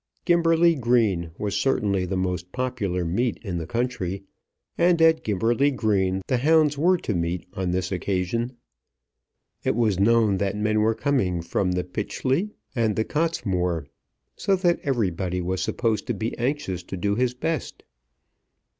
Gimberley 0.25 0.73
Green 0.73 1.29
was 1.37 1.55
certainly 1.55 2.05
the 2.05 2.17
most 2.17 2.51
popular 2.51 3.05
meet 3.05 3.37
in 3.43 3.59
the 3.59 3.67
country, 3.67 4.23
and 4.75 4.99
at 4.99 5.23
Gimberley 5.23 5.69
Green 5.69 6.23
the 6.25 6.37
hounds 6.37 6.75
were 6.75 6.97
to 6.97 7.13
meet 7.13 7.45
on 7.53 7.69
this 7.69 7.91
occasion. 7.91 8.57
It 9.63 9.75
was 9.75 9.99
known 9.99 10.37
that 10.39 10.57
men 10.57 10.79
were 10.81 10.95
coming 10.95 11.43
from 11.43 11.73
the 11.73 11.83
Pytchley 11.83 12.49
and 12.75 12.95
the 12.95 13.05
Cottesmore, 13.05 13.85
so 14.35 14.55
that 14.55 14.79
everybody 14.81 15.39
was 15.39 15.61
supposed 15.61 16.07
to 16.07 16.15
be 16.15 16.35
anxious 16.39 16.81
to 16.81 16.97
do 16.97 17.13
his 17.13 17.35
best. 17.35 17.83